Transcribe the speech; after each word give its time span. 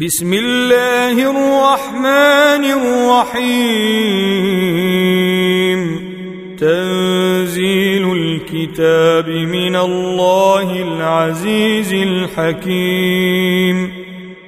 بسم 0.00 0.32
الله 0.32 1.12
الرحمن 1.12 2.64
الرحيم. 2.64 3.46
تنزيل 6.60 8.12
الكتاب 8.12 9.28
من 9.28 9.76
الله 9.76 10.82
العزيز 10.82 11.92
الحكيم. 11.92 13.92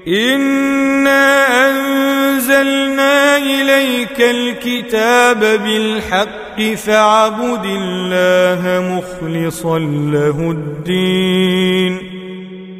إنا 0.08 1.46
أنزلنا 1.70 3.36
إليك 3.36 4.20
الكتاب 4.20 5.40
بالحق 5.40 6.74
فاعبد 6.74 7.64
الله 7.64 8.98
مخلصا 8.98 9.78
له 10.12 10.50
الدين. 10.50 12.07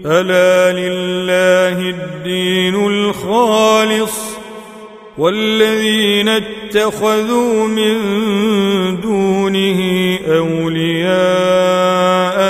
ألا 0.08 0.72
لله 0.72 1.90
الدين 1.90 2.74
الخالص 2.74 4.38
والذين 5.18 6.28
اتخذوا 6.28 7.66
من 7.66 7.94
دونه 9.00 9.80
أولياء 10.28 11.16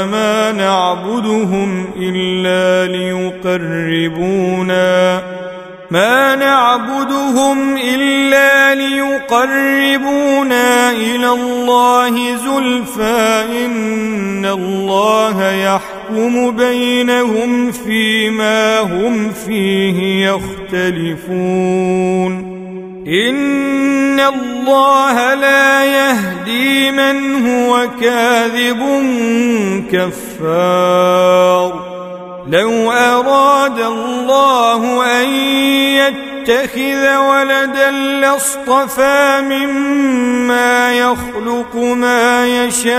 ما 0.07 0.52
نعبدهم 0.52 1.91
إلا 1.97 2.93
ليقربونا 2.93 4.38
ما 5.91 6.35
نعبدهم 6.35 7.77
إلا 7.77 8.75
ليقربونا 8.75 10.30
إلى 10.91 11.29
الله 11.29 12.37
زلفى 12.37 13.45
إن 13.66 14.47
الله 14.47 15.43
يحكم 16.09 16.51
بينهم 16.57 17.73
فيما 17.73 18.80
هم 18.80 19.33
فيه 19.47 20.29
يختلفون. 20.29 21.29
إن 23.07 24.21
الله 24.21 25.35
لا 25.35 25.85
يهدي 25.85 26.91
من 26.91 27.47
هو 27.47 27.88
كاذب 28.01 28.79
كفار. 29.93 31.88
لو 32.49 32.93
أراد 32.93 33.80
الله 33.80 35.04
أن 35.21 35.30
يتخذ 35.97 37.16
ولدا 37.16 37.91
لاصطفى 37.91 39.41
مما 39.43 40.93
يخلق 40.93 41.77
ما 41.77 42.47
يشاء. 42.47 42.99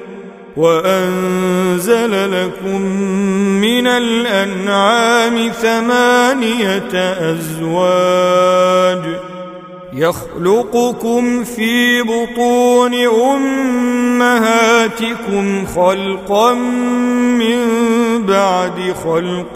وأنزل 0.57 2.31
لكم 2.31 2.81
من 3.61 3.87
الأنعام 3.87 5.51
ثمانية 5.51 6.93
أزواج 7.31 9.01
يخلقكم 9.93 11.43
في 11.43 12.01
بطون 12.01 12.93
أمهاتكم 14.15 15.65
خلقا 15.65 16.53
من 16.53 17.57
بعد 18.25 18.95
خلق 19.03 19.55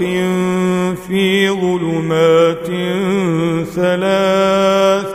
في 1.07 1.50
ظلمات 1.50 2.67
ثلاث 3.75 5.15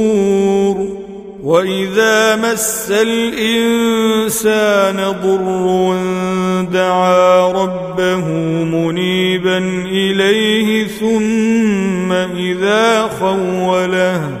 واذا 1.91 2.35
مس 2.35 2.91
الانسان 2.91 4.35
ضر 5.23 5.95
دعا 6.71 7.51
ربه 7.51 8.27
منيبا 8.63 9.57
اليه 9.85 10.87
ثم 10.87 12.11
اذا 12.11 13.01
خوله 13.19 14.40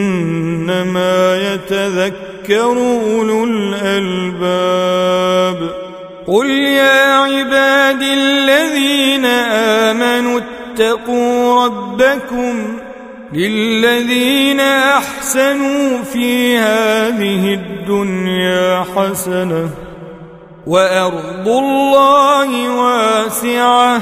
إنما 0.71 1.53
يتذكر 1.53 2.77
أولو 2.77 3.43
الألباب. 3.43 5.01
قل 6.27 6.49
يا 6.49 7.15
عباد 7.15 8.01
الذين 8.01 9.25
آمنوا 9.85 10.39
اتقوا 10.39 11.65
ربكم 11.65 12.77
للذين 13.33 14.59
أحسنوا 14.59 16.03
في 16.03 16.57
هذه 16.57 17.53
الدنيا 17.53 18.85
حسنة 18.95 19.69
وأرض 20.67 21.47
الله 21.47 22.75
واسعة 22.75 24.01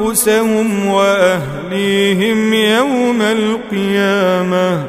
أنفسهم 0.00 0.86
وأهليهم 0.86 2.54
يوم 2.54 3.22
القيامة. 3.22 4.86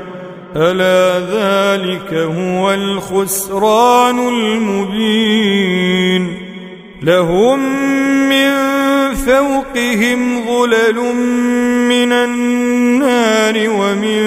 ألا 0.56 1.20
ذلك 1.20 2.14
هو 2.14 2.74
الخسران 2.74 4.28
المبين. 4.28 6.38
لهم 7.04 7.60
من 8.30 8.56
فوقهم 9.16 10.46
ظلل 10.48 11.16
من 11.90 12.12
النار 12.12 13.70
ومن 13.70 14.22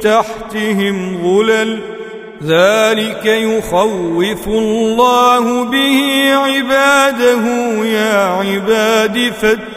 تحتهم 0.00 1.18
ظلل. 1.22 1.78
ذلك 2.42 3.26
يخوف 3.26 4.48
الله 4.48 5.64
به 5.64 6.30
عباده. 6.34 7.44
يا 7.84 8.26
عباد 8.26 9.32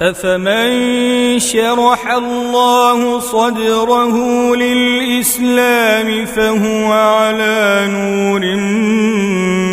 أفمن 0.00 1.38
شرح 1.38 2.10
الله 2.12 3.20
صدره 3.20 4.16
للإسلام 4.56 6.24
فهو 6.24 6.92
على 6.92 7.88
نور 7.90 8.40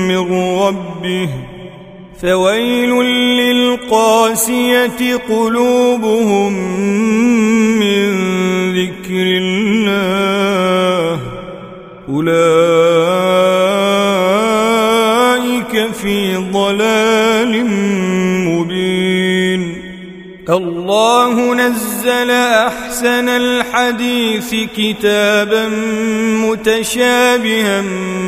من 0.08 0.58
ربه 0.60 1.30
فويل 2.22 2.90
للقاسية 3.38 5.16
قلوبهم 5.30 6.54
من 7.80 8.12
ذكر 8.74 9.28
الله 9.42 11.20
أولئك 12.10 13.45
الله 20.86 21.54
نزل 21.54 22.32
أحسن 22.32 23.30
الحديث 23.30 24.56
كتابا 24.78 25.68
متشابها 26.46 27.82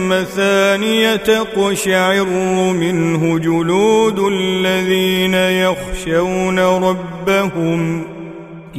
مثانية 0.10 1.16
تقشعر 1.16 2.26
منه 2.74 3.40
جلود 3.40 4.20
الذين 4.20 5.34
يخشون 5.34 6.60
ربهم 6.60 8.17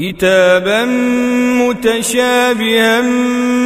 كتابا 0.01 0.85
متشابها 1.59 3.01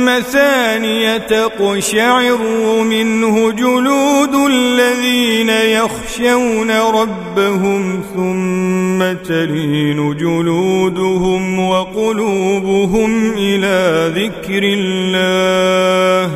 مثانية 0.05 1.19
تقشعر 1.19 2.39
منه 2.83 3.51
جلود 3.51 4.35
الذين 4.51 5.49
يخشون 5.49 6.71
ربهم 6.71 8.03
ثم 8.15 9.13
تلين 9.29 10.17
جلودهم 10.17 11.69
وقلوبهم 11.69 13.33
إلى 13.39 14.13
ذكر 14.17 14.63
الله. 14.63 16.31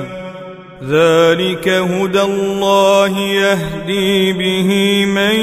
ذلك 0.82 1.68
هدى 1.68 2.22
الله 2.22 3.18
يهدي 3.18 4.32
به 4.32 5.04
من 5.04 5.34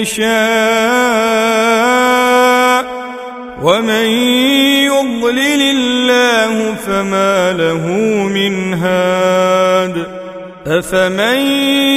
يشاء. 0.00 1.26
ومن 3.76 4.06
يضلل 4.88 5.62
الله 5.62 6.74
فما 6.86 7.52
له 7.52 7.86
من 8.28 8.74
هاد 8.74 10.06
أفمن 10.66 11.36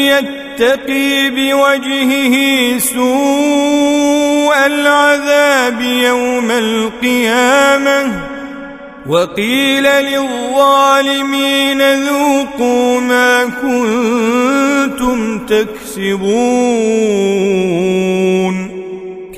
يتقي 0.05 1.29
بوجهه 1.29 2.35
سوء 2.77 4.65
العذاب 4.65 5.81
يوم 5.81 6.51
القيامة 6.51 8.29
وقيل 9.07 9.83
للظالمين 9.83 11.81
ذوقوا 11.81 12.99
ما 12.99 13.43
كنتم 13.61 15.39
تكسبون 15.45 17.19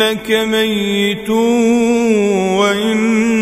إنك 0.00 0.30
ميت 0.30 1.30
وإنهم 2.60 3.40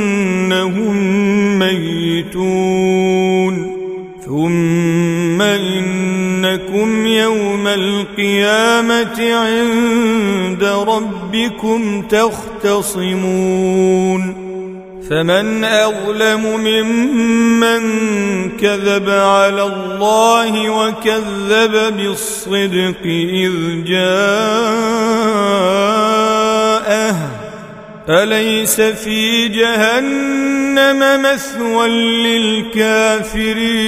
ميتون. 1.59 3.55
ثم 4.27 5.43
إنكم 5.43 7.07
يوم 7.07 7.67
القيامة 7.67 9.35
عند 9.35 10.65
ربكم 10.65 12.03
تختصمون. 12.03 13.29
فمن 15.11 15.65
أظلم 15.65 16.61
ممن 16.61 17.83
كذب 18.61 19.11
على 19.11 19.63
الله 19.63 20.71
وكذب 20.71 21.97
بالصدق 21.97 23.03
إذ 23.05 23.53
جاءه. 23.85 24.09
أليس 28.09 28.81
في 28.81 29.49
جهنم 29.49 31.23
مثوى 31.23 31.89
للكافرين؟ 32.69 33.79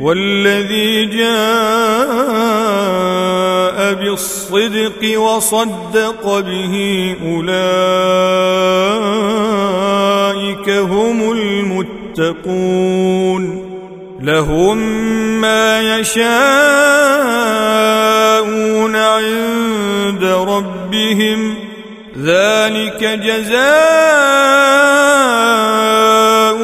والذي 0.00 1.04
جاء 1.04 1.28
بالصدق 3.94 5.20
وصدق 5.20 6.38
به 6.38 7.16
أولئك 7.24 7.58
هم 10.70 11.32
المتقون 12.18 13.68
لهم 14.20 14.78
ما 15.40 15.98
يشاءون 15.98 16.26
عند 18.96 20.24
ربهم. 20.24 21.54
ذلك 22.18 23.04
جزاء 23.04 23.58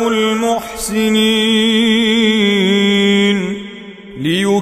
المحسنين. 0.08 1.63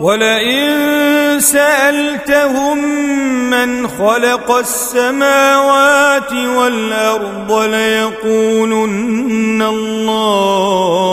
ولئن 0.00 1.40
سألتهم 1.40 2.78
من 3.50 3.88
خلق 3.88 4.50
السماوات 4.50 6.32
والأرض 6.32 7.52
ليقولن 7.62 8.98
الله 9.62 11.08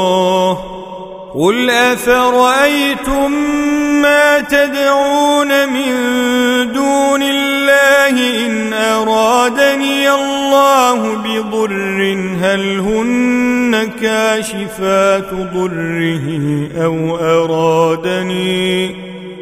قل 1.36 1.70
افرايتم 1.70 3.32
ما 4.02 4.40
تدعون 4.40 5.70
من 5.70 5.92
دون 6.74 7.22
الله 7.24 8.46
ان 8.46 8.74
ارادني 8.74 10.12
الله 10.12 11.16
بضر 11.16 12.18
هل 12.42 12.80
هن 12.80 13.92
كاشفات 14.02 15.34
ضره 15.34 16.28
أو 16.84 17.18
ارادني 17.18 18.96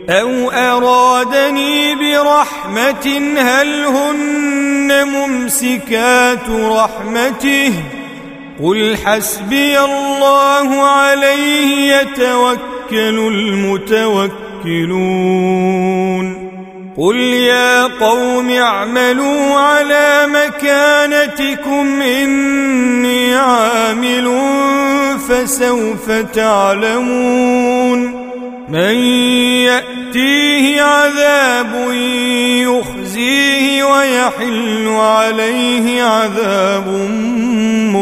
أو 0.09 0.51
ارادني 0.51 1.95
برحمه 1.95 3.38
هل 3.38 3.85
هن 3.85 5.07
ممسكات 5.07 6.50
رحمته 6.50 7.73
قل 8.63 8.98
حسبي 9.05 9.79
الله 9.79 10.84
عليه 10.84 11.96
يتوكل 11.96 13.20
المتوكلون 13.20 14.34
قل 16.98 17.17
يا 17.17 17.84
قوم 17.84 18.50
اعملوا 18.50 19.55
على 19.55 20.27
مكانتكم 20.27 22.01
اني 22.01 23.36
عامل 23.36 24.39
فسوف 25.27 26.12
تعلمون 26.12 28.00
من 28.70 28.96
يأت 29.65 30.03
يأتيه 30.15 30.82
عذاب 30.82 31.91
يخزيه 32.62 33.84
ويحل 33.84 34.88
عليه 34.88 36.03
عذاب 36.03 36.88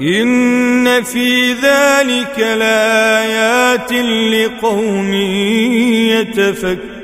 إن 0.00 1.02
في 1.02 1.52
ذلك 1.52 2.38
لآيات 2.38 3.92
لقوم 4.32 5.14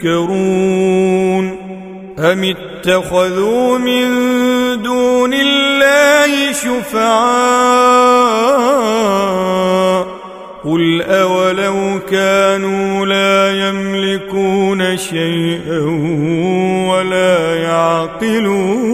يتفكرون 0.02 0.84
أم 2.18 2.44
اتخذوا 2.44 3.78
من 3.78 4.08
دون 4.82 5.34
الله 5.34 6.52
شفعاء 6.52 8.04
قل 10.64 11.02
أولو 11.02 12.00
كانوا 12.10 13.06
لا 13.06 13.68
يملكون 13.68 14.96
شيئا 14.96 15.80
ولا 16.88 17.56
يعقلون 17.56 18.93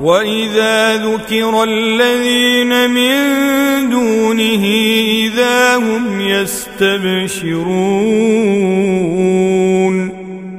واذا 0.00 0.96
ذكر 0.96 1.64
الذين 1.64 2.90
من 2.90 3.14
دونه 3.90 4.64
اذا 5.24 5.76
هم 5.76 6.20
يستبشرون 6.20 7.58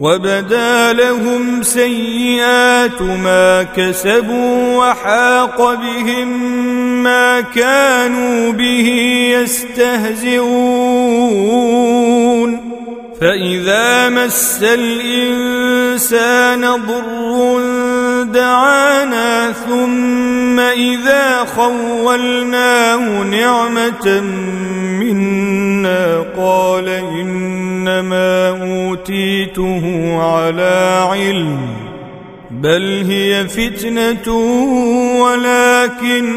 وبدا 0.00 0.92
لهم 0.92 1.62
سيئات 1.62 3.02
ما 3.02 3.62
كسبوا 3.62 4.76
وحاق 4.78 5.74
بهم 5.74 6.28
ما 7.02 7.40
كانوا 7.40 8.52
به 8.52 8.88
يستهزئون. 9.34 10.58
فإذا 13.20 14.08
مس 14.08 14.62
الإنسان 14.62 16.60
ضر 16.60 17.58
دعانا 18.24 19.52
ثم 19.52 20.58
إذا 20.58 21.44
خولناه 21.56 23.22
نعمة 23.22 24.20
منا 25.00 25.67
قال 26.36 26.88
انما 26.88 28.48
اوتيته 28.48 30.14
على 30.22 31.06
علم 31.10 31.58
بل 32.50 33.04
هي 33.08 33.48
فتنه 33.48 34.32
ولكن 35.22 36.28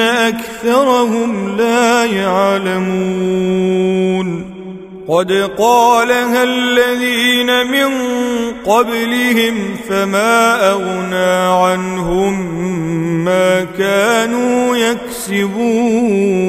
اكثرهم 0.00 1.56
لا 1.56 2.04
يعلمون 2.04 3.44
قد 5.08 5.32
قالها 5.58 6.42
الذين 6.42 7.66
من 7.66 7.90
قبلهم 8.66 9.54
فما 9.88 10.70
اغنى 10.70 11.64
عنهم 11.64 12.64
ما 13.24 13.66
كانوا 13.78 14.76
يكسبون 14.76 16.44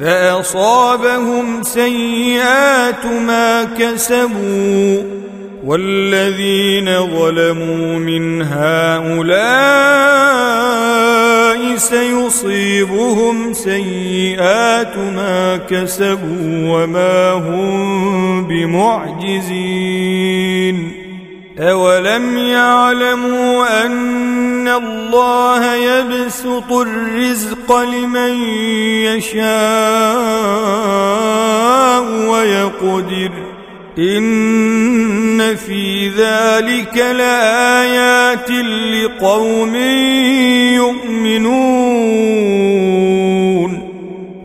فأصابهم 0.00 1.62
سيئات 1.62 3.06
ما 3.06 3.64
كسبوا 3.64 5.02
والذين 5.64 7.06
ظلموا 7.06 7.98
من 7.98 8.42
هؤلاء 8.42 9.88
سيصيبهم 11.76 13.52
سيئات 13.52 14.96
ما 14.96 15.56
كسبوا 15.70 16.82
وما 16.82 17.32
هم 17.32 18.46
بمعجزين 18.46 19.78
اولم 21.60 22.38
يعلموا 22.38 23.86
ان 23.86 24.68
الله 24.68 25.74
يبسط 25.74 26.72
الرزق 26.72 27.80
لمن 27.80 28.42
يشاء 29.04 29.48
ويقدر 32.28 33.30
ان 33.98 35.56
في 35.56 36.08
ذلك 36.08 36.96
لايات 36.96 38.50
لقوم 38.50 39.76
يؤمنون 40.74 42.67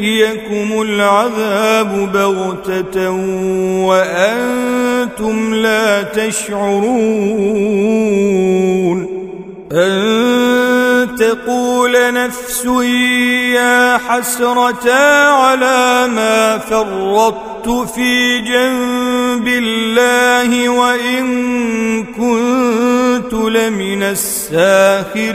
يأتيكم 0.00 0.82
العذاب 0.82 2.12
بغتة 2.12 3.10
وأنتم 3.86 5.54
لا 5.54 6.02
تشعرون 6.02 6.94
أن 9.72 11.16
تقول 11.18 12.14
نفس 12.14 12.64
يا 13.54 13.98
حسرة 14.08 14.92
على 15.30 16.08
ما 16.14 16.58
فرطت 16.58 17.68
في 17.94 18.38
جنب 18.38 19.48
الله 19.48 20.68
وإن 20.68 22.04
كنت 22.04 23.32
لمن 23.32 24.02
الساخرين 24.02 25.34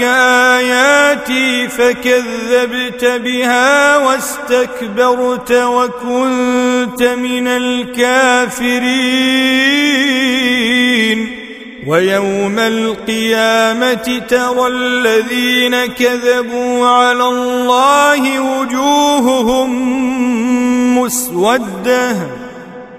آياتي 0.58 1.68
فكذبت 1.68 3.04
بها 3.04 3.96
واستكبرت 3.96 5.52
وكنت 5.52 7.02
من 7.02 7.48
الكافرين. 7.48 8.84
ويوم 11.86 12.58
القيامة 12.58 14.22
ترى 14.28 14.66
الذين 14.66 15.86
كذبوا 15.86 16.88
على 16.88 17.24
الله 17.24 18.40
وجوههم 18.40 19.70
مسودة. 20.98 22.43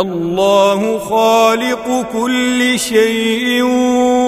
الله 0.00 0.98
خالق 0.98 2.06
كل 2.12 2.78
شيء 2.78 3.62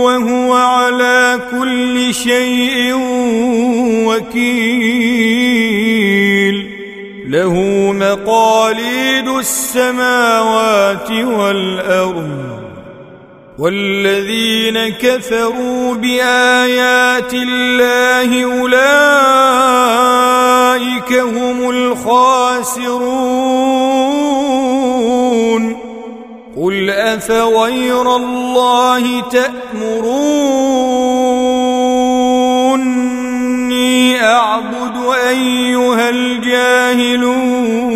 وهو 0.04 0.52
على 0.52 1.40
كل 1.50 2.14
شيء 2.14 2.94
وكيل. 4.06 5.46
له 7.28 7.54
مقاليد 7.92 9.28
السماوات 9.28 11.10
والأرض. 11.10 12.56
والذين 13.58 14.88
كفروا 14.88 15.94
بآيات 15.94 17.34
الله 17.34 18.44
أولئك 18.44 18.72
هم 21.12 21.70
الخاسرون. 21.70 24.05
قل 26.56 26.90
افغير 26.90 28.16
الله 28.16 29.20
تامروني 29.20 30.16
اعبد 34.24 34.96
ايها 35.28 36.08
الجاهلون 36.08 37.95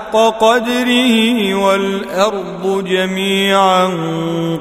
قدره 0.15 1.55
والأرض 1.55 2.85
جميعا 2.87 3.85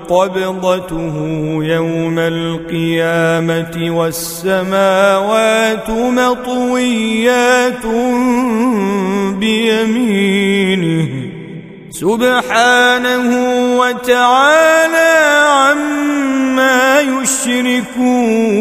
قبضته 0.09 1.15
يوم 1.63 2.19
القيامة 2.19 3.97
والسماوات 3.99 5.91
مطويات 5.91 7.87
بيمينه 9.39 11.09
سبحانه 11.91 13.31
وتعالى 13.79 15.13
عما 15.47 17.01
يشركون 17.01 18.61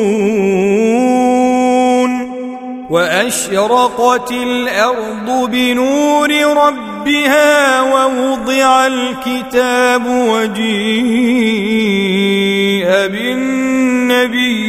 وأشرقت 2.91 4.31
الأرض 4.31 5.49
بنور 5.51 6.31
ربها 6.67 7.81
ووضع 7.81 8.87
الكتاب 8.87 10.05
وجيء 10.07 10.71
بالنبيين 14.07 14.59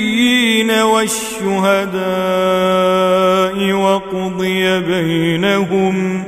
والشهداء 0.71 2.03
وقضي 3.73 4.81
بينهم 4.81 6.25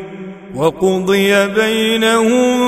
وقضي 0.54 1.46
بينهم 1.46 2.60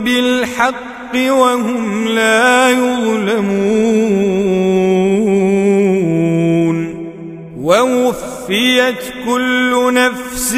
بالحق 0.00 1.14
وهم 1.14 2.08
لا 2.08 2.70
يظلمون 2.70 4.04
ووفق 7.60 8.33
ووفيت 8.44 9.14
كل 9.26 9.94
نفس 9.94 10.52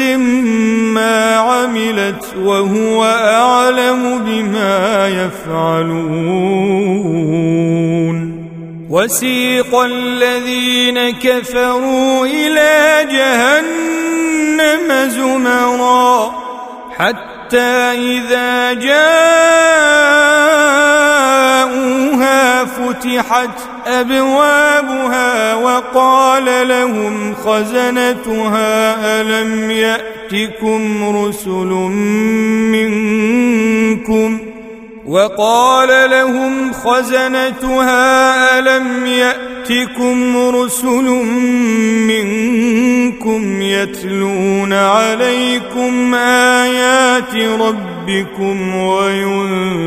ما 0.93 1.35
عملت 1.35 2.25
وهو 2.43 3.05
اعلم 3.05 4.19
بما 4.25 5.07
يفعلون 5.07 6.27
وسيق 8.89 9.75
الذين 9.75 11.09
كفروا 11.09 12.25
إلى 12.25 13.05
جهنم 13.11 15.09
زمرا 15.09 16.31
حتى 16.97 17.91
اذا 17.91 18.73
جاءوها 21.77 22.65
فتحت 22.65 23.59
ابوابها 23.87 25.55
وقال 25.55 26.67
لهم 26.67 27.35
خزنتها 27.35 29.21
الم 29.21 29.71
ياتكم 29.71 31.15
رسل 31.17 31.71
منكم 32.73 34.39
وقال 35.05 36.09
لهم 36.09 36.73
خزنتها 36.73 38.59
الم 38.59 39.05
ياتكم 39.05 40.37
رسل 40.37 41.05
منكم 42.07 43.61
يتلون 43.61 44.73
عليكم 44.73 46.15
ايات 46.15 47.35
ربكم 47.35 47.96
وينذرونكم 48.75 49.77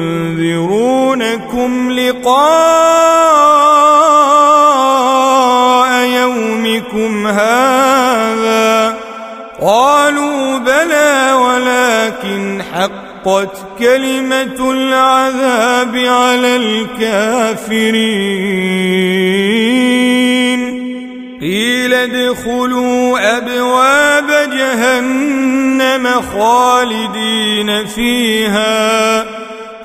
لقاء 1.92 2.50
يومكم 6.04 7.26
هذا 7.26 8.94
قالوا 9.60 10.58
بلى 10.58 11.32
ولكن 11.32 12.62
حقت 12.72 13.56
كلمة 13.78 14.70
العذاب 14.70 15.96
على 15.96 16.56
الكافرين. 16.56 18.10
قيل 21.40 21.94
ادخلوا 21.94 23.38
أبواب 23.38 24.50
جهنم 24.52 26.08
خالدين 26.32 27.86
فيها 27.86 29.24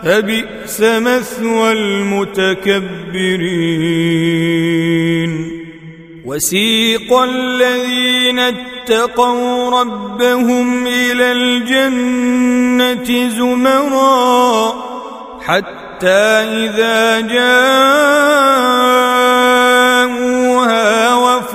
فبئس 0.04 0.82
مثوى 0.82 1.72
المتكبرين. 1.72 3.16
وسيق 6.26 7.14
الذين 7.14 8.40
اتقوا 8.40 9.82
ربهم 9.82 10.88
إلى 10.88 11.32
الجنة 11.32 13.30
زمرا 13.30 14.74
حتى 15.46 16.08
إذا 16.08 17.22
جاءوها 17.22 18.76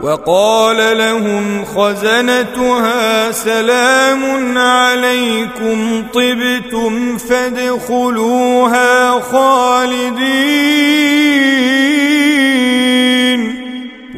وقال 0.00 0.98
لهم 0.98 1.64
خزنتها 1.64 3.32
سلام 3.32 4.58
عليكم 4.58 6.04
طبتم 6.14 7.18
فادخلوها 7.18 9.10
خالدين. 9.20 10.56